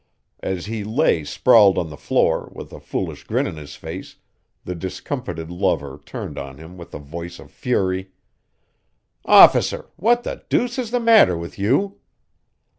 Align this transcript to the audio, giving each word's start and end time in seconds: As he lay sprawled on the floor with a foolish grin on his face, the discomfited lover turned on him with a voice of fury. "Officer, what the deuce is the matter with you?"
As 0.39 0.65
he 0.65 0.83
lay 0.83 1.23
sprawled 1.23 1.77
on 1.77 1.91
the 1.91 1.95
floor 1.95 2.51
with 2.55 2.73
a 2.73 2.79
foolish 2.79 3.23
grin 3.23 3.45
on 3.45 3.55
his 3.57 3.75
face, 3.75 4.15
the 4.65 4.73
discomfited 4.73 5.51
lover 5.51 5.99
turned 6.03 6.39
on 6.39 6.57
him 6.57 6.75
with 6.75 6.91
a 6.95 6.97
voice 6.97 7.37
of 7.37 7.51
fury. 7.51 8.09
"Officer, 9.25 9.91
what 9.97 10.23
the 10.23 10.43
deuce 10.49 10.79
is 10.79 10.89
the 10.89 10.99
matter 10.99 11.37
with 11.37 11.59
you?" 11.59 11.99